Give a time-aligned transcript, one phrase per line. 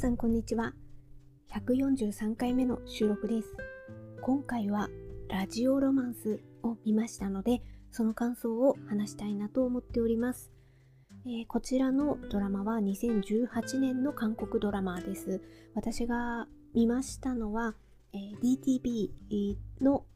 [0.00, 0.72] さんこんにちは。
[1.52, 3.54] 143回目の収録です。
[4.22, 4.88] 今回は
[5.28, 7.60] ラジオロマンスを見ましたので
[7.92, 10.50] その感想を話したいなと思っております、
[11.26, 15.42] えー、こちらのドラマは2018年の韓国ドラマです。
[15.74, 17.74] 私が見ましたのは、
[18.14, 20.06] えー、DTV の、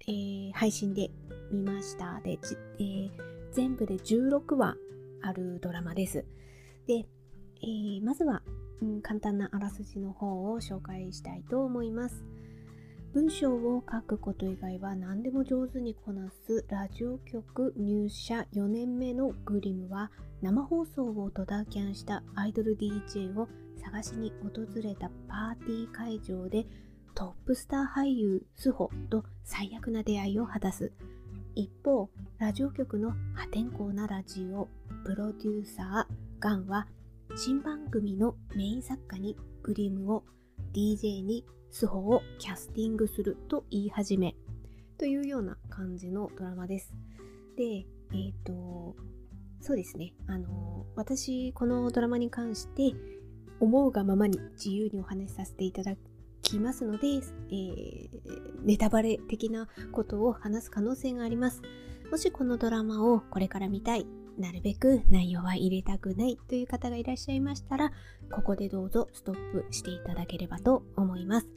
[0.00, 1.12] えー、配信で
[1.52, 2.40] 見ましたで、
[2.80, 3.10] えー、
[3.52, 4.74] 全部で16話
[5.22, 6.24] あるドラマです。
[6.88, 7.06] で、
[7.62, 8.42] えー、まずは、
[8.82, 12.24] うん、簡単なあらすじの方を紹介したいと思います。
[13.14, 20.10] 文章を書くこと以外は何でも上手にこなすラジオ局入社4年目のグリムは
[20.42, 23.48] 生放送をドタキャンしたアイドル DJ を
[23.82, 26.66] 探しに訪れたパーティー会場で
[27.14, 30.92] トップスター俳優スホと最悪な出会いを果たす
[31.54, 34.68] 一方ラジオ局の破天荒なラジオ
[35.04, 36.86] プロデューサーガンは
[37.40, 40.24] 新番組のメイン作家にグリムを
[40.74, 44.34] DJ にスホをキャスティングすると言い始め
[44.98, 46.92] というような感じのドラマです。
[47.56, 48.96] で、えっ、ー、と、
[49.60, 50.14] そうですね。
[50.26, 52.96] あの、私、このドラマに関して
[53.60, 55.94] 思うがままに自由にお話しさせていただ
[56.42, 58.10] きますので、えー、
[58.64, 61.62] ネタバレ的なことを話す可能性があります。
[62.10, 67.90] もしこのドラマをこれから見たい、なるべく内容は入れたくないという方がいらっしゃいましたら、
[68.30, 71.48] ここでどうぞストップしていただければと思います。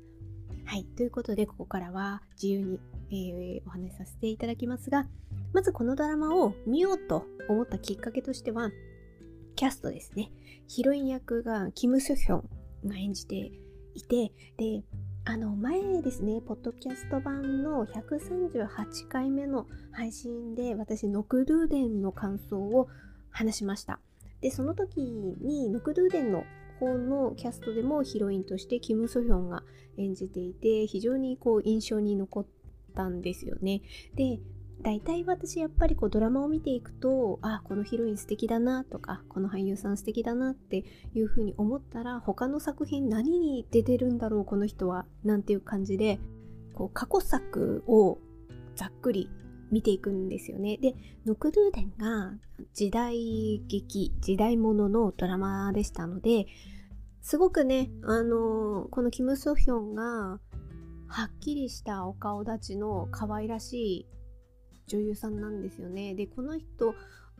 [0.66, 0.86] はい。
[0.86, 5.08] ということで、ここからは自由に、えー、お話しさせていただきますが、
[5.54, 8.72] まずこのドラマを見ようと思ったきっかけとしては、
[9.56, 10.32] キャストですね。
[10.68, 12.44] ヒロイン役がキム・スヒョ
[12.86, 13.52] ンが演じて
[13.94, 14.84] いて、で、
[15.24, 22.88] あの前ですね、ポッドキャスト版の138回目の配信で私、ノクドゥーデンの感想を
[23.30, 24.00] 話しました。
[24.42, 26.44] で、その時にノクドゥーデンの
[26.80, 29.62] 方のキャストでもヒロインとしてキム・ソヒョンが
[29.96, 32.46] 演じていて、非常にこう印象に残っ
[32.96, 33.84] たんですよね。
[34.16, 34.40] で、
[34.82, 40.84] 大体私やっぱりこうドラマを見ていくとあこのヒロイン素敵だなとかこの俳優さん素敵だなって
[41.14, 46.20] いう風に思ったら他の作品何に出てるんだろうこの人はなんていう感じで
[46.74, 48.18] こう過去作を
[48.76, 49.30] ざっくり
[49.72, 50.78] 見ていくんですよね。
[50.78, 52.34] で、ノクドゥーデンが
[52.74, 56.46] 時代劇、時代物のドラマでしたので、
[57.22, 60.40] すごくね、あの、このキム・ソヒョンが
[61.08, 64.08] はっきりしたお顔立ちの可愛らしい
[64.92, 66.16] 女優さんなんですよね。
[66.16, 66.94] で、この人、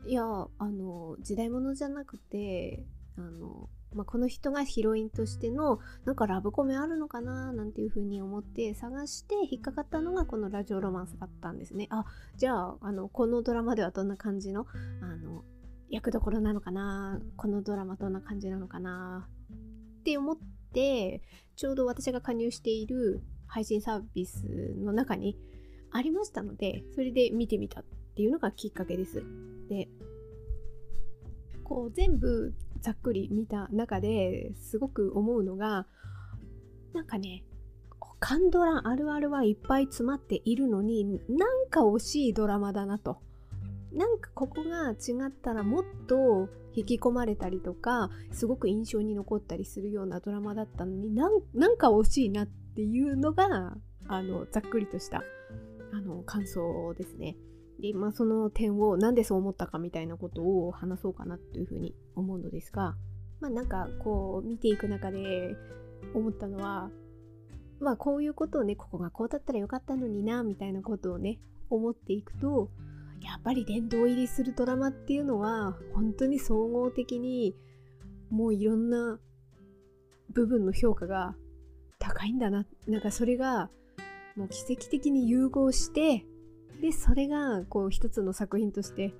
[0.06, 2.84] いや、あの、時代物じゃなくて、
[3.18, 11.88] あの、まあ、この人がヒロインとしてのなんかラブコメあるのかななんていうふうに思って探して引っかかったのがこのラジオロマンスだったんですね。
[11.90, 14.66] あじゃああのこのドラマではどんな感じの
[15.02, 15.44] あの
[15.90, 19.28] 役どころなのかなこのドラマどんな感じなのかな
[20.00, 20.38] って思っ
[20.72, 21.20] て
[21.54, 24.46] ちょうど私が加入している配信サービス
[24.78, 25.36] の中に
[25.92, 27.84] ありましたので、それで見てみたっ
[28.16, 29.22] ていうのがきっかけです。
[29.68, 29.88] で、
[31.64, 35.86] こう全部ざっくり見た中ですごく思うのが、
[36.92, 37.44] なんかね、
[38.18, 43.18] カンドラあるあるはいっぱい詰まっているのに、なんか惜しいドラマだなと。
[43.92, 53.76] なんかここが違ったらもっと引き込まれたりとかすごく印象に残ったりするようなドラマだったのになんか惜しいなっていうのが
[54.08, 55.22] あのざっくりとした
[55.92, 57.36] あの感想ですね。
[57.80, 62.96] で、まあ、その点をなんでそう思ったかみたいなことを話そうかなというふうに思うのですが、
[63.40, 65.56] まあ、なんかこう見ていく中で
[66.14, 66.90] 思ったのは、
[67.80, 72.70] まあ、こういうことをねここがこうだったらよかったのになみたいなことをね思っていくと
[73.20, 77.54] やっぱり殿堂入りするドラマっていうのは本当に総合的に
[78.30, 79.18] もういろんな
[80.30, 81.34] 部分の評価が
[81.98, 83.70] 高いんだななんかそれが
[84.36, 86.24] もう奇跡的に融合して
[86.80, 89.14] でそれがこう一つの作品として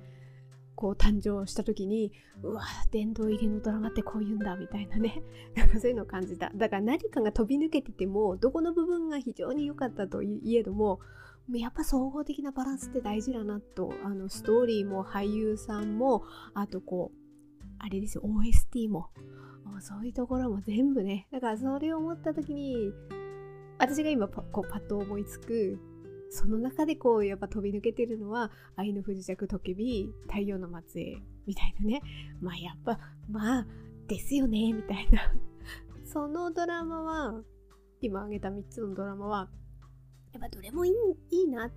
[0.75, 2.13] こう誕生した時に
[2.43, 2.63] うわ
[2.93, 5.23] 殿堂入りのドラマってこういうんだみたいなね
[5.55, 6.51] なんかそういうのを感じた。
[6.55, 11.01] だから何かが飛び抜けててもどこの部分が非常に良かったといえども
[11.51, 16.25] やっぱ総合的なバランスって大事だなとあのストーリーも俳優さんも
[16.55, 19.11] あとこうあれですよ OST も
[19.81, 22.93] そういうところも全部ねだからそれを思った時に
[23.83, 25.77] 私が今パこうパッと思いつく
[26.31, 32.01] その中でこうやっぱ飛び抜けてるのは「愛の不時着トケビ太陽の末裔」みたいなね。
[32.41, 33.67] まあやっぱまあ
[34.07, 35.21] ですよねみたいな。
[36.05, 37.43] そのドラマは
[38.01, 39.51] 今挙げた3つのドラマは
[40.33, 40.93] やっぱどれもいい
[41.31, 41.73] いいなっ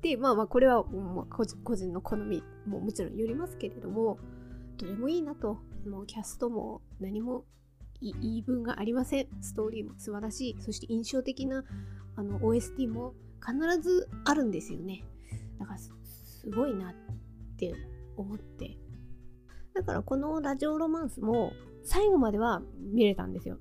[0.00, 4.18] てまあまあこれはもう個人の好みももちろんよりますけれども
[4.78, 5.58] どれもいいなと。
[5.86, 7.44] もうキャストも何も
[8.00, 9.26] 言い分がありません。
[9.40, 10.56] ストーリーも素晴らしい。
[10.60, 11.64] そして印象的な
[12.16, 13.14] あの OST も
[13.44, 15.04] 必ずあるんですよね。
[15.58, 15.92] だからす
[16.50, 16.94] ごいなっ
[17.56, 17.74] て
[18.16, 18.78] 思って。
[19.74, 21.52] だからこのラジオロマンスも
[21.84, 22.62] 最後までは
[22.92, 23.58] 見れたんですよ。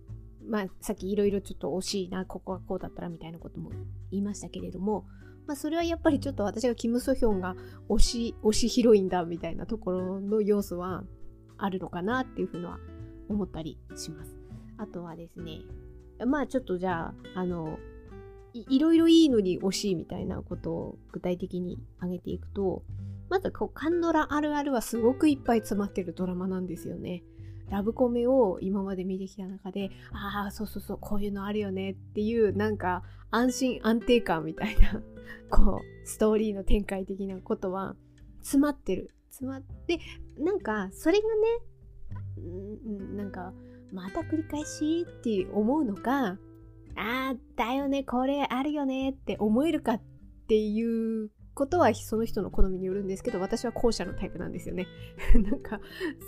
[0.47, 3.71] まあさっきいろいろちょっと惜しいなここがこうだったらみたいなことも
[4.11, 5.05] 言いましたけれども。
[5.47, 7.55] まあ、それはやっぱりちょっと私がキム・ソヒョンが
[7.89, 11.03] 推し推しヒロインだみたいなところの要素は
[11.57, 12.77] あるのかなっていうふうのは
[13.29, 14.35] 思ったりします。
[14.77, 15.61] あとはですね
[16.25, 17.77] まあちょっとじゃああの
[18.53, 22.83] いろいろいいのに惜しいみたいなことを具体的に挙げていくと
[23.29, 27.23] まずこうカンドラあるあるはすごくいっぱい詰まってるドラマなんですよね。
[27.69, 35.03] ラブコメを今まで見てきた中でああそうそうそうこういうのあるよねっていうなんか安心安定感みたいな
[35.51, 37.95] こうストーリーの展開的なことは
[38.39, 39.99] 詰まってる詰まって
[40.39, 41.29] なんかそれがね
[43.15, 43.53] なんか
[43.91, 46.37] また繰り返しって思うのか
[46.95, 50.01] ああだよねこれあるよねって思えるかっ
[50.47, 54.87] ていうことはその人の好みによるんですけど私は後者のタイプなんですよね
[55.35, 55.79] なんか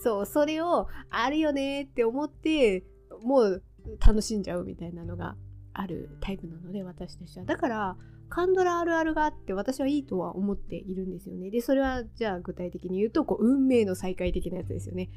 [0.03, 2.83] そうそれをあるよねって思って
[3.23, 3.63] もう
[4.05, 5.35] 楽しんじゃうみたいなのが
[5.73, 7.97] あるタイプなので私としてはだから
[8.31, 11.51] カンドラあるあるがあって私はいいとは思っているんですよね。
[11.51, 15.09] で、それはじゃあ具体的に言うと、こう、運命の再会的なやつですよね。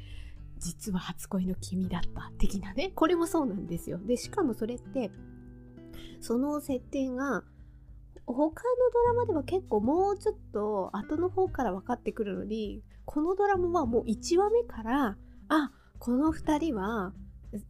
[0.65, 2.91] 実は初恋の君だった的なね。
[2.95, 3.99] これもそうなんですよ。
[3.99, 5.11] で、しかもそれって、
[6.19, 7.43] その設定が、
[8.25, 8.49] 他の
[8.91, 15.17] ドラマでは結構もうちょっと後の方から分かってくるのに、このドラマはもう1話目から、
[15.49, 17.13] あ、この2人は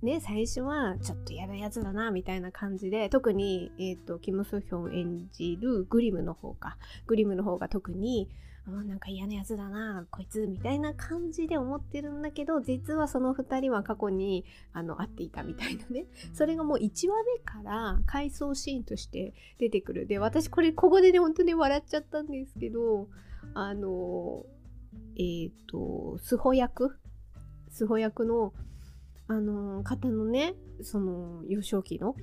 [0.02, 8.30] ね、最初はちょっと嫌なやつだなみたいな感じで特に、えーと、キム・ソヒョン演じるグリムの方かグリムの方が特に
[8.72, 16.06] なんか嫌なやつだなこいつみたいな感じで思ってるんだけど実はその2人は過去にあの会っていたみたいなね。
[16.34, 20.08] それがもう1話目から回想シーンとして出てくる。
[20.08, 23.08] で私これここでね本当に笑っちゃったんですけど
[23.54, 24.44] あの
[25.16, 26.98] えっ、ー、とスホ役？
[27.70, 28.54] スホ役の
[29.28, 32.16] あの方のねその幼少期の？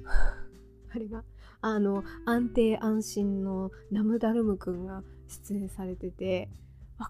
[0.94, 1.22] あれが？
[1.62, 6.50] あの安定安心のナムダルムくんが出演されてて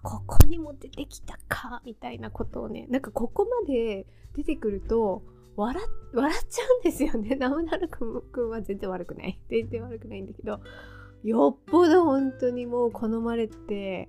[0.02, 5.22] ここにも出てきたかみたいなことをねなんかここまで出てくると
[5.56, 5.82] 笑
[6.14, 10.60] 笑っちゃうんですよね ナムダルくんは全然悪くない全然悪くないんだけど
[11.22, 14.08] よっぽど本当にもう好まれて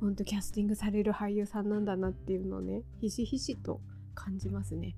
[0.00, 3.80] 本当キャスティングされる俳優さんなんだなっていうのをねひしひしと
[4.14, 4.96] 感じますね。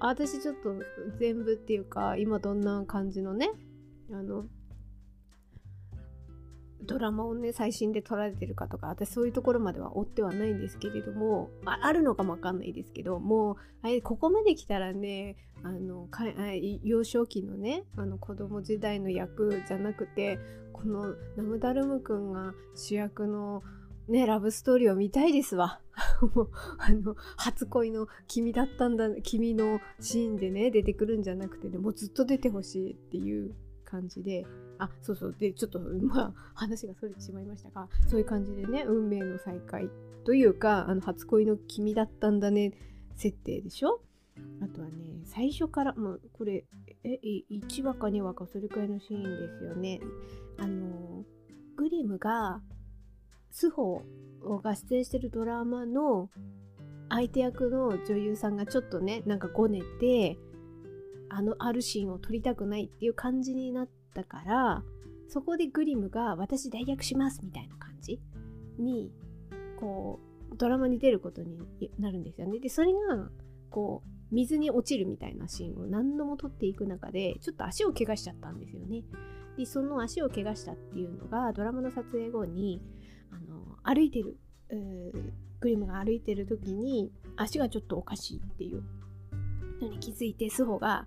[0.00, 0.74] 私ちょっと
[1.18, 3.50] 全部っていうか今どんな感じのね
[4.10, 4.46] あの
[6.84, 16.52] ドラマをね最新で撮られてるかとか私そういうところまでは追ってはないんですけれどもああるのかもわかんないですけどもうあれここまで来たらねあのかあ
[16.82, 20.38] 幼少期のねあの子供時代の役じゃなくて
[20.72, 23.62] このナムダルムくんが主役の
[24.08, 25.80] ね、ラブストーリーを見たいですわ。
[26.34, 33.54] もう、あの、初恋の君だったんだ、君のシーンでね、出てくるんじゃなくてね、もうずっと出てほしいっていう
[33.92, 34.46] 感じで、
[34.78, 39.90] あ、そうそう、で、ちょっと、 まあ、話がそれてしまいましたが、そういう感じでね、運命の再会
[40.24, 42.72] というか、あの、初恋の君だったんだね、
[43.14, 44.02] 設定でしょ？
[44.62, 46.64] あとはね、最初から、まあ、これ、
[47.04, 47.20] え、
[47.50, 50.00] 1話か2話か、それくらいのシーンですよね。
[50.56, 51.24] あの、
[51.76, 52.62] グリムが、
[53.50, 54.02] スホ
[54.62, 56.30] が出演してるドラマの
[57.10, 60.38] 相手役の女優さんがちょっとねなんかごねて
[61.34, 64.82] あのあるシーンを撮りたくないっていう感じになったから
[65.28, 68.20] そこでグリムが「私代役します」みたいな感じ
[68.78, 69.10] に
[69.80, 70.20] こ
[70.52, 71.58] うドラマに出ることに
[71.98, 72.58] なるんですよね。
[72.60, 73.30] でそれが
[73.70, 79.02] こう水に落ちるみたいなシーンを何度も撮っていく中でちょっと足を怪我しちゃったんですよね。
[79.56, 82.82] でその足を怪我したっていうのがドラマの撮影後に
[83.30, 84.36] あの歩いてる
[85.60, 88.82] グリムが歩いてる時に足がちょっとおかしいっていう
[89.80, 91.06] のに気づいてスホが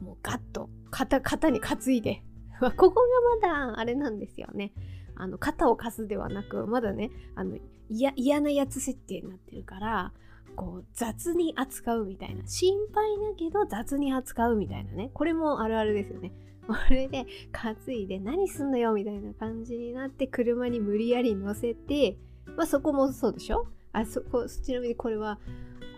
[0.00, 2.22] もうガッと肩肩に担いで。
[2.76, 2.94] ここ
[3.42, 4.72] がまだあれなんですよね。
[5.14, 10.12] あの肩を貸すではなくまだねあの嫌なやつ設定になってるから
[10.54, 12.46] こう雑に扱うみたいな。
[12.46, 15.10] 心配だけど雑に扱うみたいなね。
[15.12, 16.32] これもあるあるですよね。
[16.66, 22.18] これで担いで何すんのよみたいな感じになって車に無理やり乗せて、
[22.56, 23.68] まあそこもそうでしょ？
[23.92, 25.38] あそこちなみにこれは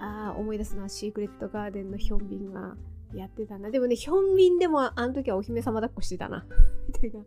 [0.01, 2.77] あ思い出すのはシークレットガーデンのヒョンビンが
[3.15, 3.71] やってたな。
[3.71, 6.47] でもね、ヒョンビンでもあの時はお姫様抱っこしてたな。
[6.89, 7.25] みたいな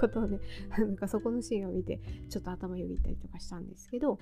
[0.00, 0.40] ことをね、
[0.76, 4.18] なんかそこのシーンを見て、ちょっと頭よぎったりとかしたんですけど、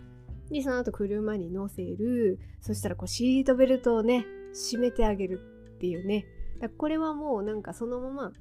[0.50, 2.38] で、その後車に乗せる。
[2.61, 5.40] そしたらこうシートベルトをね、締めてあげる
[5.76, 6.26] っていうね
[6.61, 8.32] だこれはもうなんかそのまま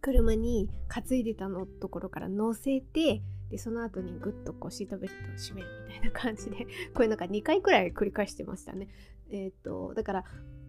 [0.00, 8.88] 車に担いでたのところから乗せてでその後にグッとこうシートベルトを締めるみたいな感じでこれなんか2回くらい繰り返してましたね
[9.30, 10.24] えっ、とだから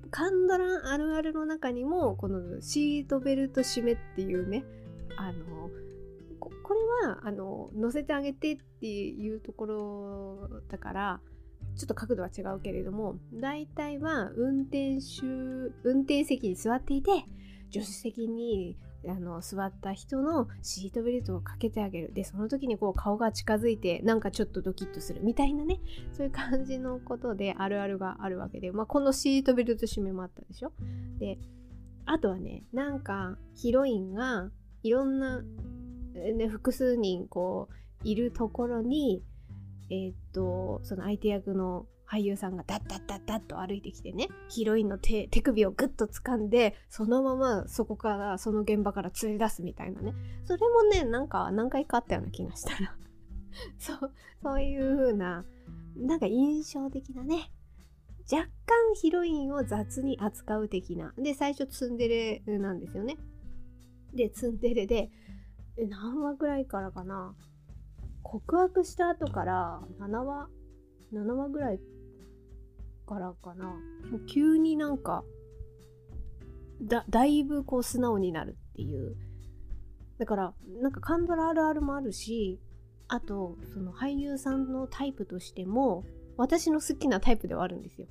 [0.09, 4.63] カンドランあるあるの中にもこのシートベルト締めっていうね
[5.17, 5.69] あの
[6.39, 11.19] これはあの乗せてあげてっていうところだから
[11.75, 15.25] ちょっと角度は違うけれども大体は運転手
[15.83, 17.11] 運転席に座っていて
[17.71, 22.13] 助手席にあの座った人のシートベルトをかけてあげる。
[22.13, 25.79] でその時にこう顔が近づいてなんかちょっとドキッとするみたいなね。
[26.11, 30.73] そういう感じのことであるあるがあるわけで、まあ、このシートベルト締めもあったでしょ。
[31.19, 31.37] で
[32.05, 34.49] あとはねなんかヒロインが
[34.83, 35.41] いろんな、
[36.13, 39.23] ね、複数人こういるところに
[39.89, 50.13] えー、っとその相手役の俳優さんがダッダッダッダッと歩いてきてねヒロインの手手首をグッと掴んでそのままそこからその現場から連れ出すみたいなね。
[50.43, 52.95] それもねなんか何回かあったような気がしたら
[53.77, 54.11] そう
[54.41, 55.45] そういう風な
[55.95, 57.51] なんか印象的なね。
[58.31, 61.13] 若干ヒロインを雑に扱う的な。
[61.17, 63.17] で最初ツンデレなんですよね。
[64.13, 65.11] でツンデレで
[65.77, 67.35] 何話ぐらいからかな。
[68.23, 70.49] 告白した後から7話
[71.13, 71.79] 7話ぐらい
[73.09, 73.65] からかな。
[73.65, 73.73] も
[74.17, 75.23] う急になんか
[76.79, 79.15] だだいぶこう素直になるっていう。
[80.19, 82.59] だからなんかカンドラあるあるもあるし
[83.07, 86.03] あとその俳優さんのタイプとしても
[86.37, 88.07] 私の好きなタイプではあるんですよ。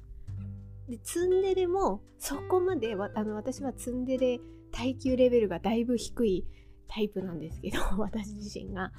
[0.89, 4.41] でツンデレもそこまであの私はツンデレ
[4.73, 6.45] 耐久レベルがだいぶ低い
[6.89, 8.91] タイプなんですけど 私自身が。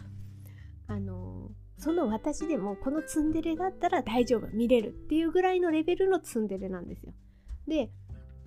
[0.87, 1.28] あの
[1.79, 4.47] その私でもこのツンデレだったら大丈夫。
[4.51, 7.13] 見れるっていうぐらいのレベルのツンデレなんですよ。
[7.67, 7.89] で、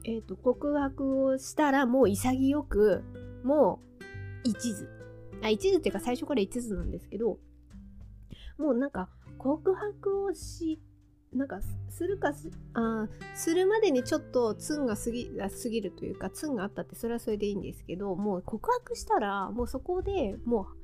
[0.04, 3.02] えーと、告白をしたらもう潔く
[3.42, 3.80] も
[4.44, 4.86] う一途。
[5.42, 7.38] あ一途っていうか最初から一途なんですけど
[8.58, 9.08] もうなんか
[9.38, 10.78] 告白をし
[11.32, 20.81] なんかするかすあするまでにちょっとツンが過ぎ過ぎるというかツンがあったってそれはそれでいいんですけどもう告白したらもうそこでもう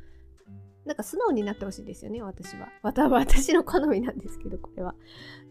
[0.84, 2.68] なんか素直になってほしいですよね、私は。
[2.82, 4.94] また私の好みなんですけど、これは。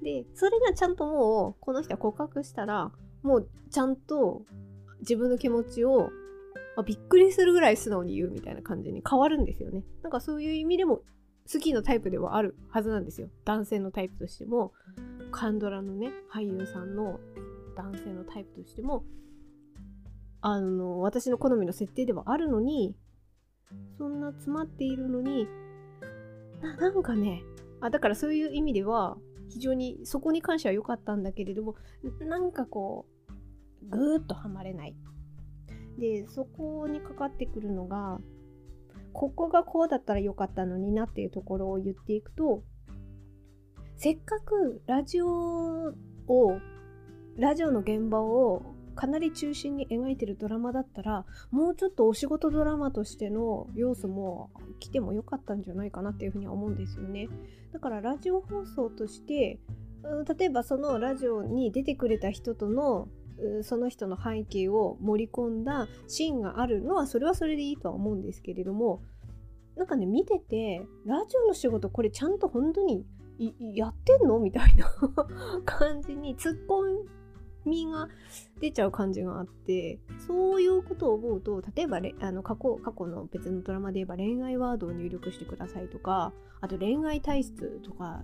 [0.01, 2.91] で、それがちゃんともう、この人は告白したら、
[3.21, 4.45] もうちゃんと
[4.99, 6.09] 自分の気持ちを
[6.77, 9.83] あびっくりするぐらい素直に言うみたいな感じに変わるんですよね。
[10.03, 11.01] なんかそういう意味でも
[11.51, 13.29] 好きのタイプではあるはずなんですよ。
[13.45, 14.73] 男性のタイプとしても、
[15.31, 17.19] カンドラのね、俳優さんの
[17.75, 19.03] 男性のタイプとしても、
[20.41, 22.95] あの、私の好みの設定ではあるのに、
[23.97, 25.47] そんな詰まっているのに
[26.61, 27.43] ななんかね
[27.81, 29.17] あだからそういう意味では
[29.49, 31.75] 非常にそこに関しては良かったんだけれども
[32.21, 33.05] なんかこ
[33.83, 34.95] うぐーっとはまれない。
[35.97, 38.19] でそこにかかってくるのが
[39.13, 42.63] ここがこうだったらよかったのになっていうところを言っていくと
[43.95, 45.27] せっかくラジオ
[46.27, 46.59] を
[47.35, 54.49] ラジオの現場をかなり中心に描いてるドラマだったらもうちょっとお仕事ドラマとしての要素も
[54.79, 57.29] 来てもよかったんじゃないかなっていうふうには思うんですよね。
[57.71, 59.59] だからラジオ放送として
[60.37, 63.07] 例えばそのラジオに出てくれた人との
[63.61, 69.03] その人の背景を盛り込んだシーンがあるのはそれはそれでいいとは思うんですけれども
[69.75, 73.05] なんかね見ててラジオの仕事これちゃんと本当に
[73.75, 74.39] やってんの？
[74.39, 74.91] みたいな
[75.65, 76.81] 感じに突っ込
[77.67, 78.09] みが
[78.59, 88.21] 出ちゃう感じがあってそういうことを思うと例えばあの過去過去の別のドラマで言えば恋愛ワードを入力してくださいとかあと恋愛体質とか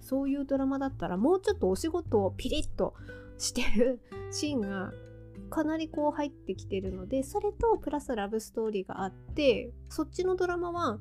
[0.00, 2.94] そういうドラマだったらもうちょっとお仕事をピリッと
[3.38, 4.00] してる
[4.30, 4.92] シーンが
[5.50, 10.98] かなりこう入ってきてるのでそれとプラスラブストーリーがあってそっちのドラマは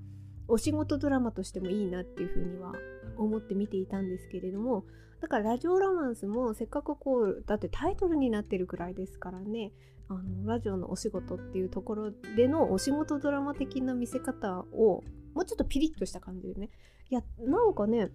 [0.48, 2.74] お仕事ドラマとしてもいいなっていうふうには
[3.18, 4.86] 思って見ていたんですけれども
[5.22, 9.72] だからラジオロマンスもせっかくこうだってタイトルになってるくらいですからね。
[10.08, 15.02] あのラジオのお仕事っていうところでのお仕事ドラマ的な見せ方を
[15.34, 16.70] もうちょっとピリッとした感じでね。
[17.10, 18.12] いやなんかね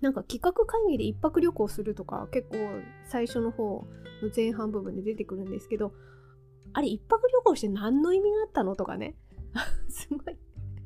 [0.00, 2.56] なんか企画会議で一泊旅行するとか結構
[3.06, 3.86] 最初の方
[4.22, 5.92] の前半部分で出てくるんですけど
[6.72, 9.14] あれ一泊旅行して何の意味があったのとかね。
[9.88, 10.36] すごい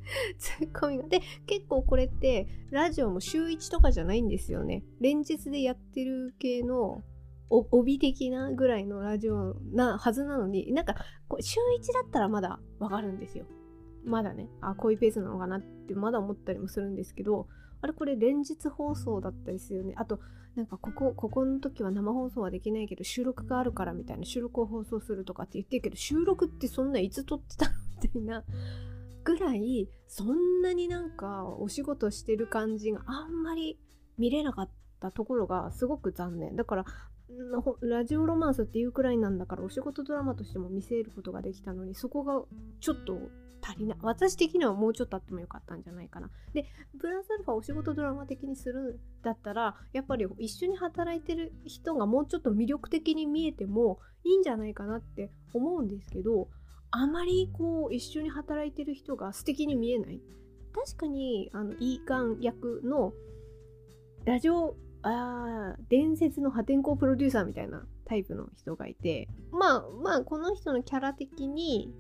[0.39, 1.09] ツッコミが。
[1.09, 4.85] で、結構これってラジオも週1とかじゃないんですよね。
[5.01, 7.03] 連日でやってる系の
[7.51, 10.97] 帯的なぐらいのラジオなはずなのに、なんか
[11.41, 13.47] 週1だったらまだわかるんですよ。
[14.05, 17.47] まだねあこういうペースなのかなってまだ思ったりもするんですけど
[17.81, 20.21] あれこれ連日放送だったりするよねあと
[20.57, 27.73] なんかここここの時は生放送はできないけど収録があるからみたいな収録を放送するとかって言ってるけど収録ってそんないつ撮ってたの
[28.03, 28.45] みたいな
[29.29, 33.79] ぐらいそんなになんかお仕事してる感じがあんまり
[34.17, 34.71] 見れなかっ
[35.01, 36.57] たところがすごく残念。
[36.57, 36.85] だから
[37.83, 42.43] ラジオロマンスっていうくらいなんだからお仕事ドラマとしても見せることができたのにそこが
[42.81, 43.19] ちょっと
[43.61, 43.99] 足りない。
[44.01, 46.31] 私的にはもうちょっとあってもよかったんじゃないかな。
[46.55, 46.65] で
[46.99, 56.49] プラスアルファお仕事ドラマ的にするんだったらやっぱり一緒に働いてる人がもうちょっと魅力的に見えてもいいんじゃないかなって思うんですけど
[56.91, 60.21] あまりこう一緒に働いてる人が素敵に見えない。
[60.73, 63.13] 確かにあのイーガン役の
[64.25, 69.29] ラジオあ伝説の破天荒プロデューサーみたいなタイプの人がいて。
[69.51, 71.93] まあまあこの人のキャラ的に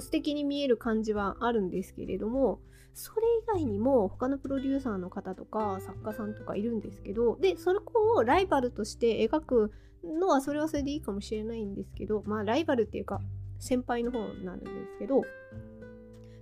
[0.00, 2.60] 素敵に見える感じはあるんですけれども
[2.92, 9.72] それ以外にも他のプロデューサーの方とか作家さんとかいるんですけどでそれをライバルとして描く
[10.04, 13.20] のはそれはそれでいいかもしれないんですけどまあライバルっていうか
[13.58, 15.22] 先輩の方になるんですけど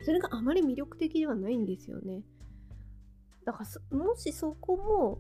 [0.05, 2.23] それがあまり魅力的ではないんですよね。
[3.45, 5.19] だからもしそこも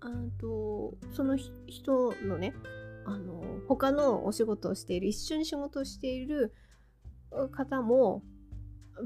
[0.00, 0.08] あ
[0.40, 2.54] とその人のね
[3.04, 6.52] あの他のお仕事をしている一緒に仕事をしている
[7.52, 8.22] 方も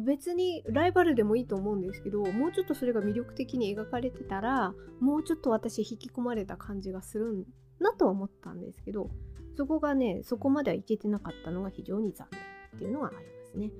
[0.04, 7.46] 別にライバルでもいいと思うんですけどもうちょっとそれが魅力的に描かれてたらもうちょっと私引き込まれた感じがする
[7.78, 9.10] なとは思ったんですけど
[9.56, 13.70] そこがねそこまではいけてなかったのが非常に残念っていうのがありますね。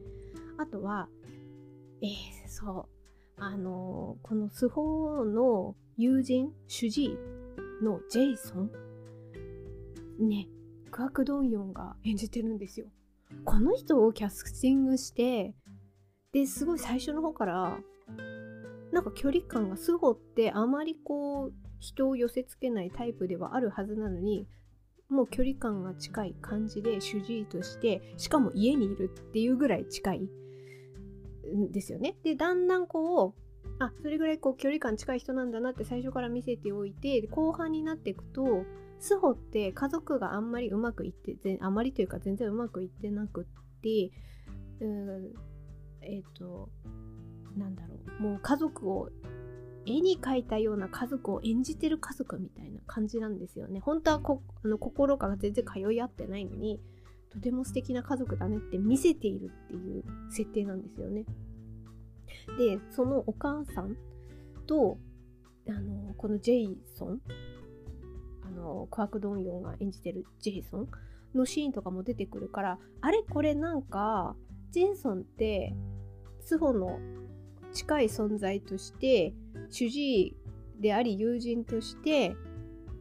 [0.59, 1.09] あとは
[2.03, 2.89] えー、そ
[3.39, 3.43] う。
[3.43, 7.19] あのー、このスホの友人主治医
[7.85, 8.71] のジェイソン。
[10.19, 10.49] ね
[10.91, 12.87] クワクドンヨンが演じてるんですよ。
[13.45, 15.55] この人をキャスティングして
[16.33, 17.79] ですごい最初の方から
[18.93, 24.47] なんか距離感がスホってあまりこう人を寄せつけないタイプではあるはずなのに
[25.09, 30.29] もう距離感が近い感じで主治医としてしかも家にいるっていうぐらい近い
[31.55, 32.17] んですよね。
[32.25, 33.47] でだんだんこう
[33.79, 38.65] あそれぐらいこう距離感近い人なんだなって最初から見せておいて後半になっていくと
[38.99, 43.45] スホって家族があんまりうまくいってあまりというか全然うまくいってなくっ
[43.83, 44.11] て
[44.81, 45.33] うん
[46.01, 46.71] えっ、ー、と
[47.57, 49.11] なんだろうもう家族を
[49.87, 53.81] 絵に描いたような家族を演じてる家族みたいな感じなんですよね。
[53.81, 56.81] 本当はこあの心が全然通い合ってないのに
[57.31, 61.25] とても素敵な家族だねって見せているっていう設定なんですよね。
[62.59, 63.97] でそのお母さん
[64.67, 64.99] と
[65.69, 67.21] あのこのジェイソン
[68.43, 70.89] あのクワク・ドンヨンが演じてるジェイソン
[71.35, 74.37] のシーンとかも出てくるからあれこれなんか
[74.71, 75.75] ジェイソンって
[76.41, 76.99] スホの
[77.73, 79.35] 近い存在として
[79.71, 80.37] 主治医
[80.81, 82.37] であり友人として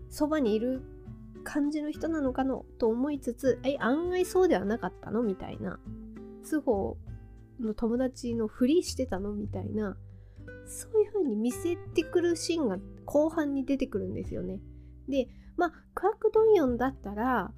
[0.10, 0.82] そばにいる
[1.44, 5.24] 感じの人なのかのと思いつつえ案外そうではなかったの？
[5.24, 5.80] みたいな
[6.44, 6.98] スホ
[7.60, 9.34] の友達のふりしてたの？
[9.34, 9.96] みたいな
[10.66, 14.60] そういう風に見せてくるシーンが後半に出てくるんですよね。
[15.08, 17.52] でまあクワクドンヨンだったら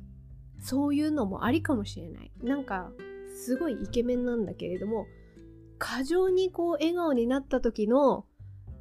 [0.59, 2.31] そういうのもありかもしれない。
[2.43, 2.91] なんか
[3.35, 5.05] すごいイケメンなんだけれども
[5.77, 8.25] 過剰にこう笑顔になった時の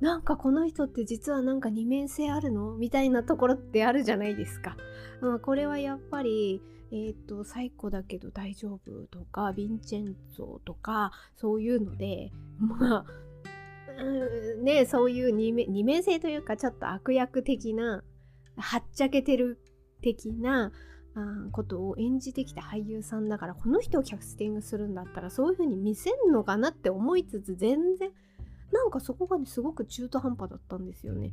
[0.01, 2.77] なんかこの人って実はなんか二面性あるの？
[2.77, 4.77] みたいなところってあるじゃないですか。
[5.21, 6.61] まあ、これはやっぱり、
[6.93, 13.05] え、ー、と、最古だけど大丈夫とか、ヴィンチェンツォとか、そういうので、まあ、
[13.99, 18.05] うん、ね、そういう二面二面性というか、ちょっと悪役的な、
[18.59, 19.59] はっちゃけてる
[20.03, 20.73] 的な、
[21.19, 28.11] あことを演じてきた俳優さんだからこの人をキャスティングするんだったらそういう風に見せんのかなって思いつつ全然
[28.73, 31.33] なんかそこがねすごく中途半端だったんですよね。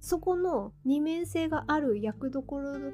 [0.00, 2.92] そこの二面性がある役どころ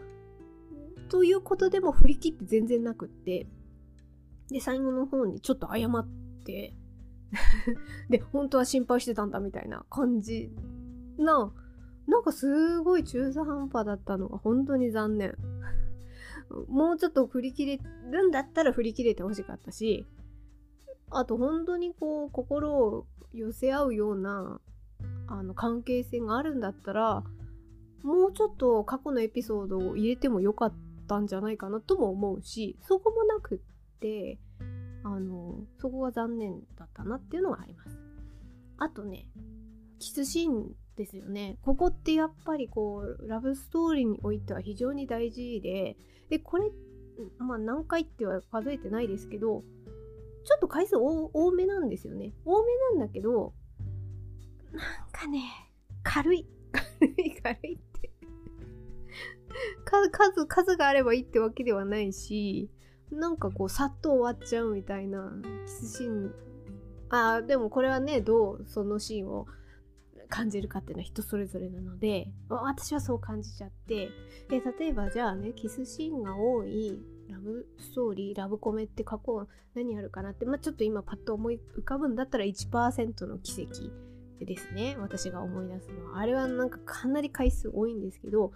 [1.09, 3.47] ということでも振り切って全然なくって
[4.51, 6.07] で最後の方にちょっと謝っ
[6.45, 6.75] て
[8.11, 10.51] で本当は心配してたんだみたいな感じ
[11.19, 11.53] な
[12.07, 15.35] なんかすごい中途半端だったのが本当に残念
[16.69, 20.07] もうちょっと振り切れるんだったら振り切れてほしかったし
[21.11, 24.61] あと本当にこう心を寄せ合うような
[25.27, 27.23] あの関係性があるんだったら
[28.03, 30.75] もうちょっと過去のエピソードを入れてもよかっ
[31.07, 34.39] たんじゃないかなとも思うしそこもなくって
[35.05, 37.99] あのそこが残念だったなっていうのがあります。
[38.79, 39.27] あとね
[39.99, 41.59] キスシーンですよね。
[41.63, 45.97] ここってやっぱりこうラブストーリーにおいては非常に大事で
[46.29, 46.71] でこれ
[47.39, 49.63] まあ何回っては数えてないですけど
[50.45, 52.33] ちょっと回数多めなんですよね。
[52.45, 52.67] 多め
[52.99, 53.53] なんだけど
[54.73, 55.43] なんかね
[56.03, 56.47] 軽い。
[56.73, 58.11] 軽 い軽いって。
[60.11, 62.71] 数数があればいいってわけではないし
[63.11, 65.33] なんかこうさっと終わっちゃうみたいな
[65.67, 66.35] キスシーン。
[67.11, 69.47] あでもこれはねどうそのシーンを
[70.29, 74.11] 感じるかっていうのは人それぞれなので私はそう感じちゃって。
[74.49, 76.99] で例えばじゃあねキスシーンが多い
[77.29, 83.91] ラブストーリーラブコメって過去何あるかなって、まあ、ちょっと今パッと思い浮かぶんだったら1%の奇跡
[84.45, 88.53] ですね私が思い出すのはあれはなんかかなり回数多いんですけど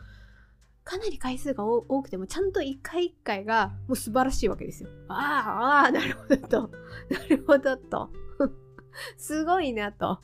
[0.84, 4.88] かなり回数が多くてもちゃんと一回一回がもう素晴らしいわけですよ。
[5.08, 6.70] ああ、ああ、なるほどと。
[7.08, 8.10] なるほどと。
[9.16, 10.20] すごいなと。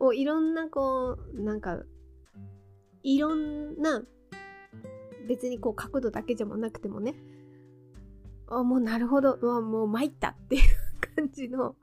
[0.00, 1.84] おいろんなこう、なんか、
[3.04, 4.02] いろんな、
[5.28, 7.14] 別にこう角度だけじゃなくてもね、
[8.48, 10.62] あもうなるほど、もう参ったっていう
[11.16, 11.74] 感じの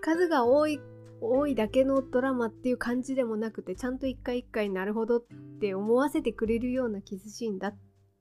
[0.00, 0.80] 数が多い
[1.20, 5.22] 多いだけのドラマっていう感じでもなくてちゃんと一回一回なるほどっ
[5.60, 7.76] て思わせてくれるようなキスシーンだっ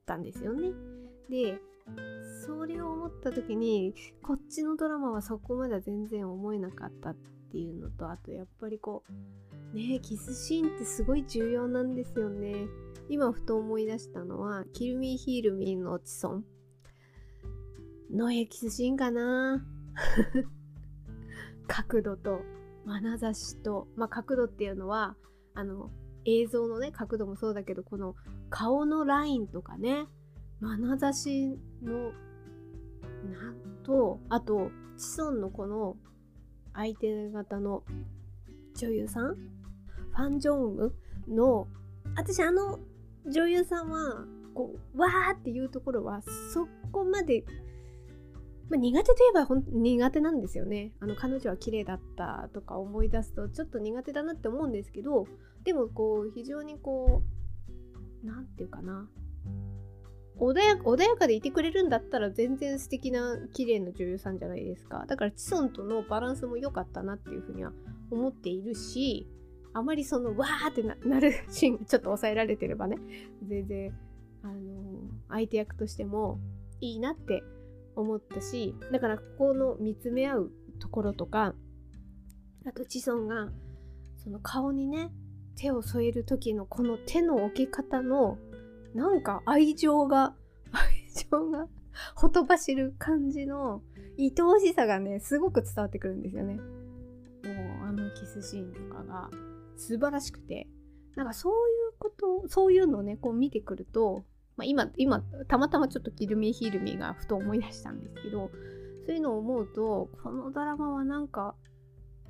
[0.05, 0.71] たんですよね。
[1.29, 1.59] で
[2.45, 7.15] それを思った時にこっちのドラマはそこまでは全然思えなかったっ
[7.51, 9.03] ていうのとあとやっぱりこ
[9.73, 12.67] うねキスシーンってすごい重要なんですよね。
[13.09, 16.45] 今ふと思い出したのはキルミーヒールミーのチソン
[18.11, 19.65] のエキスシーンかな。
[21.67, 22.41] 角度と
[22.85, 25.15] 眼差しと、まあ、角度っていうのは
[25.53, 25.91] あの
[26.25, 28.15] 映像のね角度もそうだけどこの
[28.49, 30.07] 顔のラインとかね
[30.61, 32.11] 眼差しの
[33.31, 35.97] なんとあとチソンのこの
[36.73, 37.83] 相手方の
[38.75, 39.35] 女優さん？
[39.35, 40.95] ファン・ジョンウ
[41.27, 41.67] の
[42.15, 42.79] 私あの
[43.31, 46.21] 女優さんはこうわーっていうところは
[46.53, 47.43] そこまで
[48.69, 50.91] まあ、苦手といえばほん苦手なんですよね。
[50.99, 55.27] あの彼女は綺麗だったとか思い出すとちょっと苦手だなって思うんですけど
[55.63, 57.21] でもこう非常にこ
[58.23, 59.07] う何て言うかな。
[60.37, 65.05] 穏や穏やかでいてくれるんだったら全然素敵な綺麗な女優さんじゃないですか。
[65.07, 67.71] だからチソンとのバランスも良かったなっていうふうには
[68.11, 69.27] 思っているし
[69.75, 72.97] あまりそのわーってなるシーンが ちょっと抑えられてればね
[73.45, 73.93] 全然
[74.41, 76.39] あの相手役としても
[76.79, 77.43] いいなって
[77.93, 81.55] 思ったしだからここの見つめ合うところとか
[82.65, 83.51] あとチソンが
[84.15, 85.11] その顔にね
[85.57, 88.37] 手を添える時のこの手の置き方の
[88.93, 90.35] なんか愛情が
[90.71, 91.67] 愛情が
[92.15, 93.81] ほとばしる感じの
[94.17, 96.55] 愛おしさがねすごく伝わってくるんですよね。
[96.55, 99.29] もうあのキスシーンとかが
[99.77, 100.67] 素晴らしくて
[101.15, 101.55] なんかそうい
[101.89, 104.23] うことそういうのをねこう見てくると
[104.57, 108.49] まあ、今、今、たまたまちょっとキルミヒルミがふと思い出したんですけど、
[109.05, 111.55] そういうのを思うと、このドラマはなんか、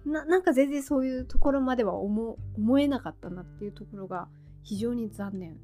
[0.06, 4.28] なんか全然そういうところまでは思思えなかったなっていうところが
[4.62, 5.58] 非常に残念。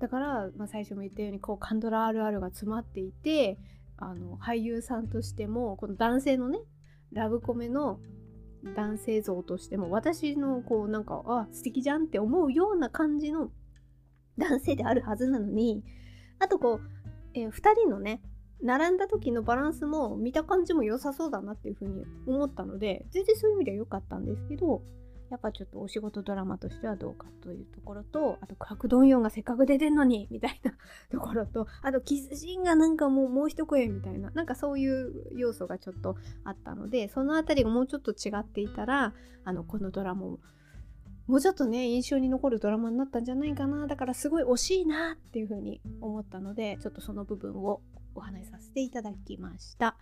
[0.00, 3.56] だから、まあ、最初も言ったようにこうカンドラ RR が詰まっていて
[3.96, 6.58] あの俳優さんとしてもこの男性のね
[7.12, 8.00] ラブコメの
[8.76, 13.50] 男性像としても私のこうなんかあ素敵じゃんって思うような感じの
[14.38, 15.84] 男性であるはずなのに
[16.38, 16.90] あとこう、
[17.34, 18.22] えー、2人のね
[18.62, 24.82] 並んだ時のバランスも見た感じも良さそうだなっていう風に思ったので全然そういう意味では良かったんですけど
[25.34, 30.72] やっぱちょっとお仕事ドラマとしてはどうかというところとあと角度4がせっかく出てんのにみたいな
[31.10, 40.38] ところとあとキスシーンがなんかもうもう一声みたいななんかそういう要素がちょっとあったのでその辺りがもうちょっと違っていたらあのこのドラマも
[41.26, 47.80] もうちょっとね印象に残るドラマになったんじゃないかなだからすごい惜しいなっていうふうに思ったのでちょっとその部分を
[48.14, 49.96] お話しさせていただきました。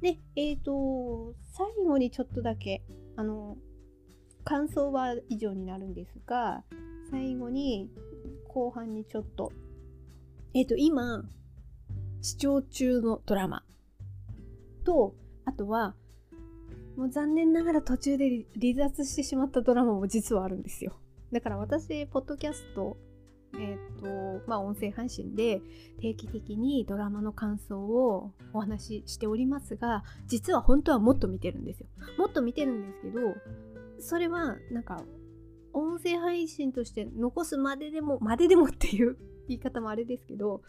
[0.00, 2.82] でえっ、ー、と最後にちょっとだけ
[3.16, 3.56] あの
[4.44, 6.62] 感想は以上になるんですが
[7.10, 7.90] 最後に
[8.48, 9.52] 後半にちょっと
[10.54, 11.24] えっ、ー、と今
[12.22, 13.62] 視聴中のドラマ
[14.84, 15.94] とあとは
[16.98, 20.98] もう残念ながら途中で離脱してしまったドラマも実はあるんですよ。
[21.30, 22.96] だから私、ポッドキャスト、
[23.54, 25.60] えっ、ー、と、まあ音声配信で
[26.00, 31.86] 定期的にドラマの感想をお話ししておりますが、実は本当はもっと見てるんですよ。
[32.18, 33.20] もっと見てるんですけど、
[34.00, 35.04] それはなんか
[35.72, 39.16] 音声配信として残すまででも、まででもっていう
[39.48, 40.62] 言い方もあれですけど、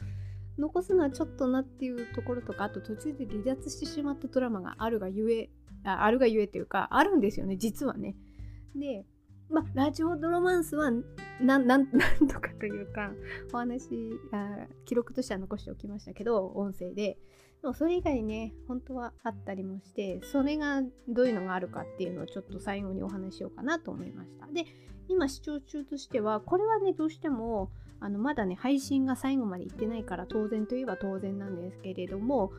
[0.58, 5.50] 残すのはちょっとなっていうところとかあと途中で離脱してしまったドラマがあるがゆえ
[5.86, 8.18] ああるがゆえというかあるんですよね実はね。
[8.76, 9.06] で
[9.50, 10.92] まあラジオドロマンスは
[11.42, 13.14] なん なんとかというか
[13.54, 17.18] お話あ記録としては残しておきましたけど音声で
[17.62, 24.48] でもそれ以外ね本当はあったりもしてそれがどういうのがあるかっていうのをちょっと最後にお話しようかなと思いました。
[24.48, 24.66] で
[25.10, 32.52] 今視聴中としてはこれはねどうしてもあのまだね配信が最後までいってないから当然といえば当然なんですけれども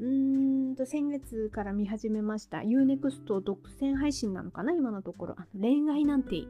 [0.00, 5.34] うーんと先月から見始めました UNEXT 独占配信なのかな今のところ。
[5.38, 6.48] あの恋愛なんてい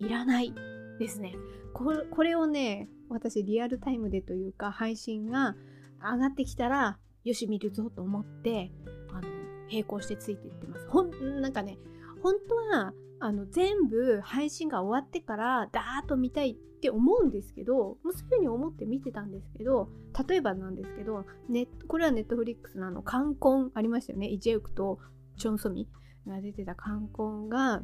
[0.00, 0.52] らない
[0.98, 1.34] ですね。
[1.72, 5.56] これをね私リアルタイムでというか配信が
[6.02, 8.70] 上がってきたらよし見るぞと思って
[9.10, 9.28] あの
[9.70, 10.86] 並行してついていってます。
[10.88, 11.78] ほんなんかね
[12.22, 19.88] 本当はあの全部配信が終わってからダーッと見たいって思うんですけどもうそういうふうに思って見てたんですけど
[20.28, 24.28] 例えばなんですけどネこれはネットフリックスのあの冠婚ありましたよね。
[24.28, 24.98] イ・ジェウクと
[25.38, 25.88] チョン・ソミ
[26.26, 27.82] が出てた冠婚が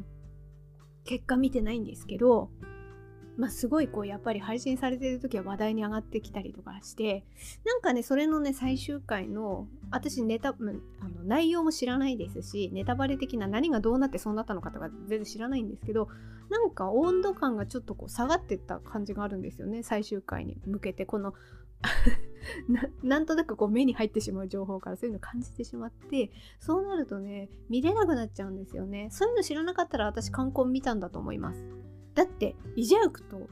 [1.03, 2.51] 結果見てないんですけど
[3.41, 7.25] まあ、すごいこうやっぱり配信されてる時は話題に上がってきたりとかして
[7.65, 16.07] なんかねそれのね最終回の私ネタあの内容も知らないですしネタバレ的な何がどうなってそうなったのかとか全然知らないんですけど
[16.51, 21.07] なんか温度感がちょっとこう下がってった感じがあるんですよね最終回に向けて。
[21.07, 21.33] この
[22.69, 29.09] ななんとなくこう目に入ってしまう情報からそういうの感じてしまってそうなるとね見れなくなっちゃうんですよね。
[29.09, 31.90] そういうの知らなかったら私観光見たんだと思います。
[32.15, 33.47] だってイジャウクと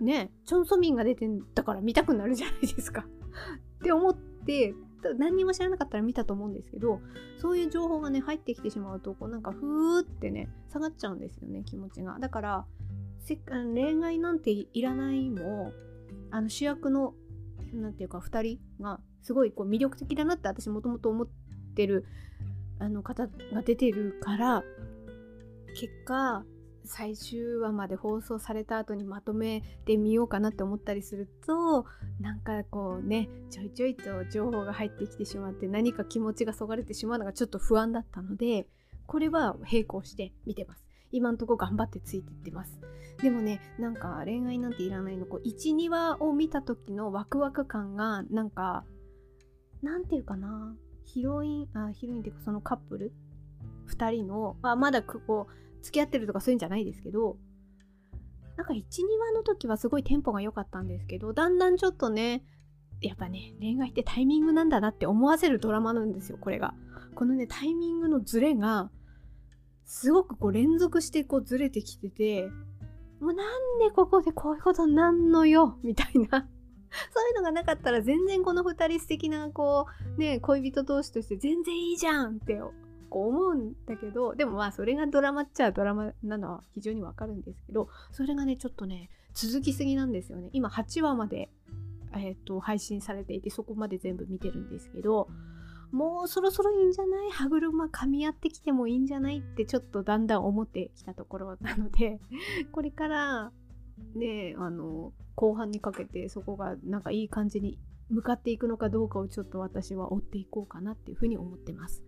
[0.00, 3.04] ねチョン・ソミンが出てんだから見たくなるじゃないですか。
[3.80, 4.74] って思って
[5.18, 7.00] 何にも知らなかったら見たと思うんですけど
[7.38, 12.18] そういう情報がね入ってきてしまうとこうなんかふーってね下がっちゃうんですよね気持ちが。
[12.18, 12.66] だから
[13.46, 15.72] 恋愛なんていらないも
[16.30, 17.14] あの主役の
[17.72, 21.28] 何て言うか2人がすごいこう魅力的だなって私もともと思っ
[21.74, 22.04] てる
[22.78, 24.64] あの方が出てるから
[25.74, 26.44] 結果
[26.90, 31.86] 最終話まで放送された後にまとめてみようかなって思ったりすると
[32.20, 38.66] なんかこうねちょいちょいと情報が入ってきてしまって何か気持ちがそがれてしまうのがちょっと不安だったので
[39.06, 40.84] これは並行して見てます。
[41.12, 42.80] 今んとこ頑張ってついていってます。
[43.22, 48.84] でもねなんか恋愛なんていらないのこう12話を見た時のワクワク感がなんか
[49.82, 50.74] なんていうかな
[51.04, 53.12] ヒロインあヒロインっていうかそのカップル
[53.88, 57.36] ？2人の、あ、まだこう付き合ってるとかそういうんじゃないですけど
[58.56, 62.42] なんか12話の時はすごいテンポが良かったんですけどだんだんちょっとね
[63.00, 66.74] やっぱね恋愛ってタイミングなんだなって思わせるドラマなんですよこれが。
[67.14, 68.90] このねタイミングのズレが
[69.84, 72.48] すごくこう連続してこうずれてきてて
[73.20, 76.46] もうなんでここでこういうことなんのよみたいな。
[77.12, 82.60] そういうのがなかったら全然この2人素敵なこうね恋人同士として全然いいじゃんって
[83.10, 90.48] 構思うんだけどでもまあそれがドラマっちゃドラマなのは非常にわかるんですけどそれがねちょっとね続きすぎなんですよね。
[90.52, 91.50] 今8話まで、
[92.14, 95.28] えーと、配信されていてそこまで全部見てるんですけど
[95.92, 97.30] もうそろそろいいんじゃない？
[97.30, 99.38] 歯車噛み合ってきてもいいんじゃない？
[99.38, 102.20] ってちょっとだんだん思ってきたところなので
[102.72, 103.52] これから
[104.14, 112.02] ねあの後半にかけてそこがなんかいい感じに向かっていくのかどうかをちょっと私は追っていこうかなっていうふうに思ってます。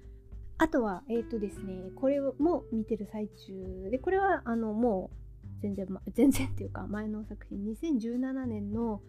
[0.62, 9.00] あとは、えっ、ー、とですね、これも見てる最中で、これはあのもう全然、全然っていうか前の作品、2017年の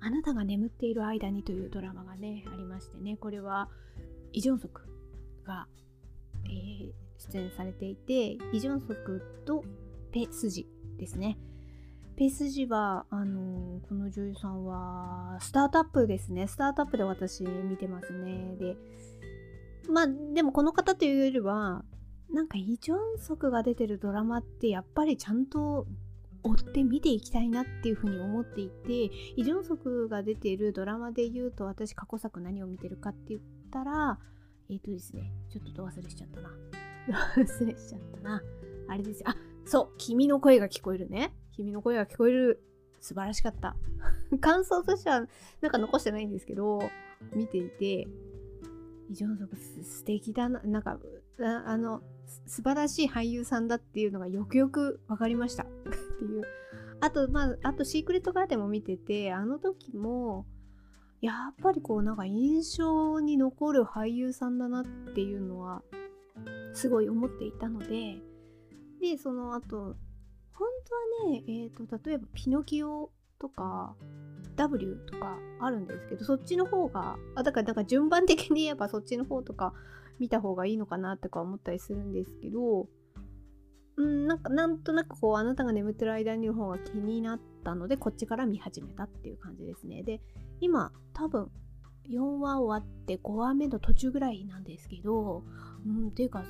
[0.00, 3.68] あなたが眠っている間にというドラマがね、ありましてね、これは
[4.32, 4.80] イ・ジョンソク
[5.46, 5.68] が、
[6.46, 9.62] えー、出演されていて、イ・ジョンソクと
[10.10, 11.36] ペ・スジですね。
[12.16, 16.46] ペ・スジは、あのー、この女優さんは、スタートアップですね。
[16.46, 18.56] スタートアップで私見てますね。
[18.58, 18.78] で、
[19.88, 21.84] まあでもこの方というよりは
[22.32, 25.86] なんかイ・ジョンソクが出てるドラマってやっぱりちゃんと
[26.42, 28.92] 追って見ていきたいなっていうふうに思っていて
[29.36, 34.18] イ・ジョンソクが出ているドラマで言うと私過去作何を見てるかって言ったら
[34.68, 36.50] えっ、ー、とですねちょっとど忘れしちゃったな。
[37.36, 38.42] 忘れしちゃったな。
[38.88, 39.28] あれですよ。
[39.28, 41.32] あそう君の声が聞こえるね。
[41.52, 42.62] 君の声が聞こえる。
[43.00, 43.76] 素晴らしかった。
[44.40, 45.26] 感想としては
[45.60, 46.82] なんか残してないんですけど
[47.34, 48.08] 見ていて。
[49.10, 50.98] イ・ジョンソク素敵だななんか
[51.66, 52.02] あの
[52.46, 55.64] 素晴らしい俳優さんだっていうのがよくよく分かりました。
[55.64, 55.66] っ
[56.18, 56.42] ていう。
[57.00, 60.46] あとまああとシークレットガーデンも見ててあの時も
[61.20, 65.82] やっぱりこうなんか印象に残る俳優さんだなっていうのは
[66.72, 68.16] すごい思っていたので
[69.00, 69.96] でその後
[70.52, 70.68] 本
[71.22, 73.96] 当はねえっ、ー、と例えばピノキオとか
[74.56, 79.72] W とかあるんですけどそっちの方があだからだか順番的に言えばそっちの方とか
[80.18, 82.86] 見た方がいいのかなとか思ったりするんですけど
[83.96, 90.02] うんなんかなんとなくこうあなたが眠ってる間にの方が気になったのでこっちから見始めたっていう感じですね。
[90.02, 90.20] で
[90.60, 91.50] 今多分
[92.10, 95.42] 4話終わって5話目の途中ぐらいなんですけど、
[95.86, 96.44] うん、ていうか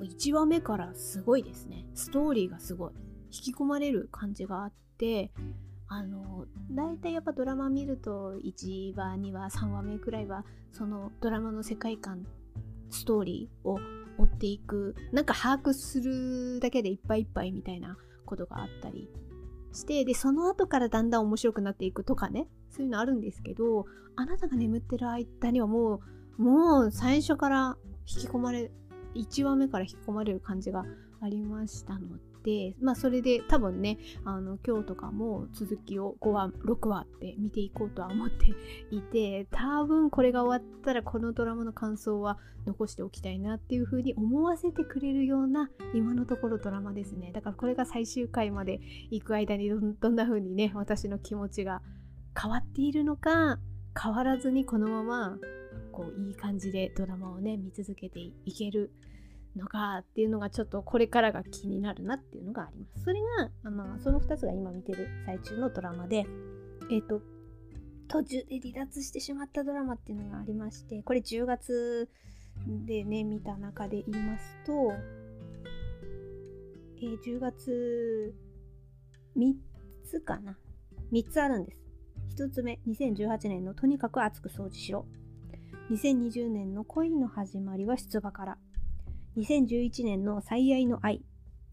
[0.00, 1.86] 1話目からすごいですね。
[1.94, 2.92] ストーリーがすごい
[3.26, 5.32] 引き込まれる感じがあって
[5.88, 12.26] あの大体やっぱドラマ見ると1話2話3話目くらいはそのドラマの世界観
[12.90, 13.78] ストーリーを
[14.18, 14.94] 追っていく。
[15.12, 19.08] なんか把握するだけでいっぱいいっぱいみたいなことがあったり
[19.72, 26.00] してでその後からだんだん面白くなっていくとかねそういうのあるんですけどあなたが眠ってる間にはも
[26.38, 28.70] うもう最初から引き込まれ
[29.14, 30.84] 1話目から引き込まれる感じが
[31.20, 38.46] ありましたのででまあそれで多分ねあの今日とかも続きを5話6話って見ていこうとは思って
[38.90, 47.32] いて多分これが終わったらこのドラマの感想は残しておきたいなっていう風に思わせてくれるような今のところドラマですね。
[47.32, 48.80] だからこれが最終回まで
[49.10, 51.82] 行く間にどん な風にね私の気持ちが
[52.40, 53.58] 変わっているのか
[54.00, 55.38] 変わらずにこのまま
[55.92, 58.92] こういい感じでドラマをね見続けていける
[59.56, 63.04] のかっていうのがちょっとこれからが気になるなっていうのがあります。
[63.04, 63.20] それ
[63.64, 66.26] が、まあ、その2つが今見てる最中のドラマで、
[66.90, 67.20] えっ、ー、と、
[68.08, 72.08] 途中で離脱してしまったドラマっていうのがありまして、これ10月
[72.86, 74.92] でね、見た中で言いますと、
[76.98, 78.34] えー、10月
[79.36, 79.54] 3
[80.04, 80.56] つかな
[81.12, 81.84] ?3 つあるんです。
[82.42, 85.06] 1つ目、2018年のとにかく熱く掃除しろ。
[85.90, 88.58] 2020年の恋の始まりは出馬から。
[89.36, 91.22] 2011年の最愛の愛。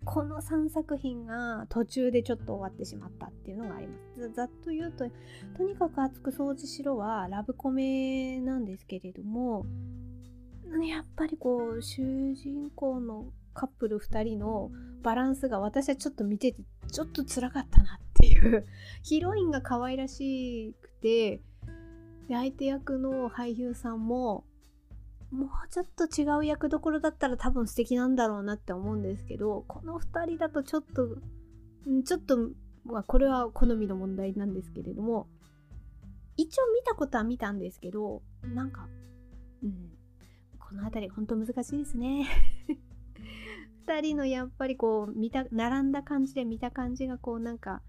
[0.04, 4.34] この3作品が途中でちょっと終わってしまったっていうのがあります。
[4.34, 5.06] ざっと言うと、
[5.56, 9.66] とにかく熱く掃除しろはラブコメなんですけれども、
[10.88, 14.72] やっぱりこう、主人公のカップル2人の
[15.04, 18.66] バランスが私はちょっと見ててちょっと辛かったなっていう
[19.04, 21.42] ヒロインが可愛らしくて
[22.28, 24.46] で相手役の俳優さんも
[25.32, 31.08] もうちょっと違う役どころだったら多分素敵なんだろうなって思うんですけどこの2人だとちょっと
[32.06, 32.38] ちょっと、
[32.86, 35.28] まあ、これは好みの問題なんですけれども
[36.36, 38.88] 一応見たことは見たんですけどなんか、
[39.64, 39.92] うん、
[40.60, 42.28] この辺り本当難しいですね。
[43.88, 47.82] 2人のやっぱりこう見た並んだ感じで見た感じがこうなんか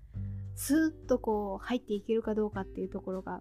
[0.54, 3.40] スーッとこう入っていけるかどうかっていうところが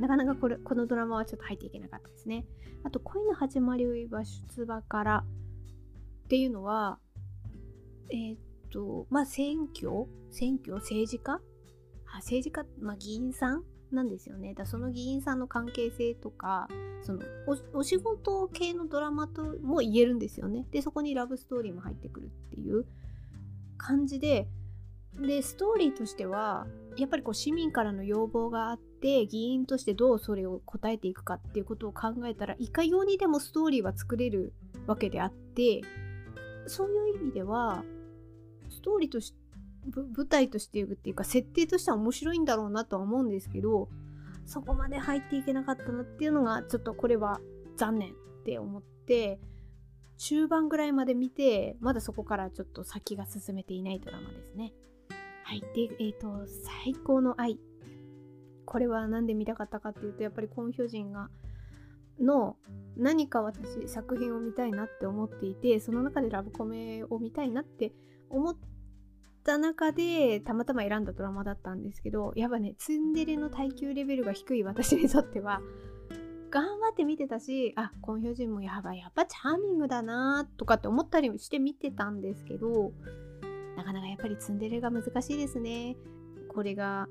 [0.00, 2.46] なかなかこれこのドラマはちょっと入っていけなかったですね。
[2.82, 5.24] あと恋の始まりは出馬から
[6.24, 6.98] っていうのは
[8.10, 8.36] えー、
[8.70, 10.06] とまあ選挙？
[10.30, 10.74] 選挙？
[10.74, 11.40] 政治家？
[12.16, 14.54] 政治家、まあ、議員さんなんですよね。
[14.54, 16.68] だその議員さんの関係性とか
[17.02, 17.20] その
[17.72, 20.66] お仕事系のドラマとも言えるんですよね。
[20.70, 22.86] でそこにラブストーリーも入ってくるっていう
[23.76, 24.48] 感じで
[25.20, 26.66] でストーリーとしては
[26.96, 28.93] やっぱりこう市民からの要望があって
[29.26, 34.54] 議員としてどうそれを答えていくかっていうことを考えたらいかようにでもストーリーは作れる
[34.86, 35.82] わけであって
[36.66, 37.84] そういう意味では
[38.70, 39.38] ストーリーとして
[40.16, 43.90] 舞台としていくっていうか設定としては面白いんだろうなとは思うんですけど
[44.46, 47.40] そこまで入っていけなかったなっていうのがちょっとこれは
[47.76, 48.12] 残念っ
[48.46, 49.38] て思って
[50.16, 54.72] 中盤ぐらいまで見てまだそこからちょっと先が進めていないドラマですね。
[55.46, 55.60] はい。
[55.60, 57.58] で、え、ー、と、最高の愛。
[58.64, 61.28] これは何で見たかったかっていうと、やっぱりコン・ヒョジンが、
[62.20, 62.56] の
[62.96, 67.92] 何か私作品を見たいなって思っていてその中でラブコメを見たいなって
[68.30, 68.56] 思っ
[69.44, 75.60] た中でたまたま選んだドラマだったんですけどやっぱねツンデレの耐久レベルが低い私にとっては
[76.50, 82.92] 頑張って見てたしあコン・ヒョジンもやばいやっぱチャーミングだなとかって思ったりして見てたんですけど
[83.76, 85.96] なかなかやっぱりツンデレが難しいですね。
[86.48, 87.08] これが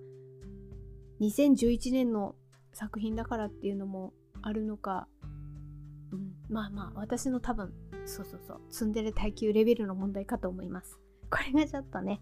[1.28, 2.36] 2011年の
[2.74, 5.08] 作品だからっていうのもあるのか、
[6.12, 7.74] うん、まあまあ私の多分
[8.06, 11.00] そうそうそうツンデレ耐久レベルの問題かと思います。
[11.30, 12.22] これがちょっとね、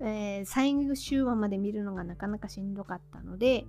[0.00, 3.64] えー、最終話まで見るのがなかなかしんどかったので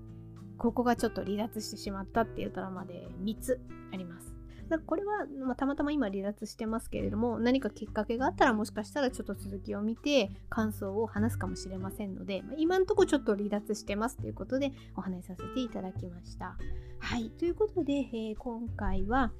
[0.57, 3.59] ここがちょっと離脱してしまったっていうドラマで3つ
[3.93, 4.36] あります。
[4.67, 16.57] だこれは、まあ、たまたま今離脱してますけれども何かきっかけがあったらもしかしたらちょっと続きを見て感想を話すかもしれませんので、まあ、今んとこちょっと離脱してますということでお話しさせていただきました。
[16.99, 19.31] はいということで、えー、今回は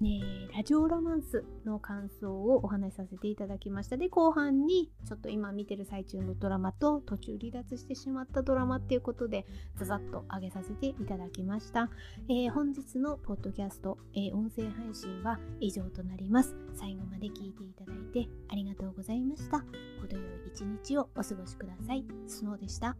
[0.00, 0.20] ね、
[0.54, 3.96] ラジオロマンスの感想をお話しさせていただきました。
[3.96, 9.44] で、後半にちょっと今見てる最中のドラマと途中離脱してしまったドラマっていうことで
[9.76, 11.90] ざざっと上げさせていただきました。
[12.28, 16.54] えー、本日のポッドキャスト、えー、音声配信は以上となります。
[16.74, 19.64] 最後まで聞いていただいてありがとうございました。
[20.00, 22.04] 程よい一日をお過ごしください。
[22.28, 22.96] スノーでした。